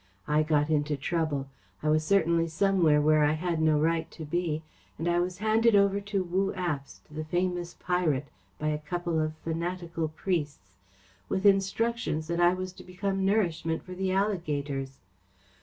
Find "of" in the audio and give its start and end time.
9.19-9.37